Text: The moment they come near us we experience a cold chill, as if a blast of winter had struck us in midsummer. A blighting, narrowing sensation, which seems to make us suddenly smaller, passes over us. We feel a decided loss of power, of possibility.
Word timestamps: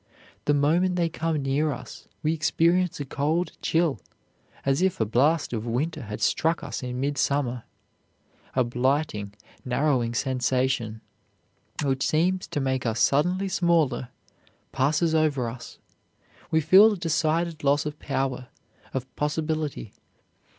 The 0.45 0.55
moment 0.55 0.95
they 0.95 1.09
come 1.09 1.43
near 1.43 1.71
us 1.71 2.07
we 2.23 2.33
experience 2.33 2.99
a 2.99 3.05
cold 3.05 3.51
chill, 3.61 3.99
as 4.65 4.81
if 4.81 4.99
a 4.99 5.05
blast 5.05 5.53
of 5.53 5.67
winter 5.67 6.01
had 6.01 6.21
struck 6.21 6.63
us 6.63 6.81
in 6.81 6.99
midsummer. 6.99 7.65
A 8.55 8.63
blighting, 8.63 9.35
narrowing 9.63 10.15
sensation, 10.15 11.01
which 11.83 12.01
seems 12.07 12.47
to 12.47 12.59
make 12.59 12.83
us 12.83 12.99
suddenly 12.99 13.47
smaller, 13.47 14.09
passes 14.71 15.13
over 15.13 15.47
us. 15.47 15.77
We 16.49 16.61
feel 16.61 16.93
a 16.93 16.97
decided 16.97 17.63
loss 17.63 17.85
of 17.85 17.99
power, 17.99 18.47
of 18.95 19.15
possibility. 19.15 19.93